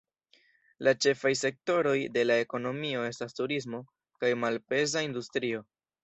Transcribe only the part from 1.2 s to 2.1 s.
sektoroj